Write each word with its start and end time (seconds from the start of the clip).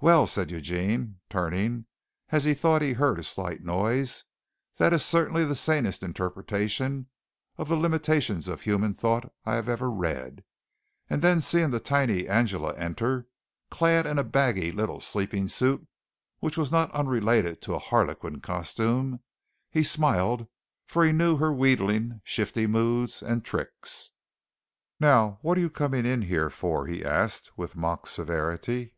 "Well," 0.00 0.28
said 0.28 0.52
Eugene, 0.52 1.18
turning 1.28 1.86
as 2.28 2.44
he 2.44 2.54
thought 2.54 2.80
he 2.80 2.92
heard 2.92 3.18
a 3.18 3.24
slight 3.24 3.60
noise, 3.64 4.22
"that 4.76 4.92
is 4.92 5.04
certainly 5.04 5.44
the 5.44 5.56
sanest 5.56 6.04
interpretation 6.04 7.08
of 7.56 7.66
the 7.68 7.74
limitations 7.76 8.46
of 8.46 8.60
human 8.60 8.94
thought 8.94 9.32
I 9.44 9.56
have 9.56 9.68
ever 9.68 9.90
read" 9.90 10.44
and 11.10 11.22
then 11.22 11.40
seeing 11.40 11.72
the 11.72 11.80
tiny 11.80 12.28
Angela 12.28 12.72
enter, 12.76 13.26
clad 13.68 14.06
in 14.06 14.16
a 14.16 14.22
baggy 14.22 14.70
little 14.70 15.00
sleeping 15.00 15.48
suit 15.48 15.84
which 16.38 16.56
was 16.56 16.70
not 16.70 16.92
unrelated 16.94 17.60
to 17.62 17.74
a 17.74 17.80
Harlequin 17.80 18.40
costume, 18.40 19.18
he 19.72 19.82
smiled, 19.82 20.46
for 20.86 21.04
he 21.04 21.10
knew 21.10 21.38
her 21.38 21.52
wheedling, 21.52 22.20
shifty 22.22 22.68
moods 22.68 23.24
and 23.24 23.44
tricks. 23.44 24.12
"Now 25.00 25.40
what 25.42 25.58
are 25.58 25.62
you 25.62 25.68
coming 25.68 26.06
in 26.06 26.22
here 26.22 26.48
for?" 26.48 26.86
he 26.86 27.04
asked, 27.04 27.50
with 27.56 27.74
mock 27.74 28.06
severity. 28.06 28.92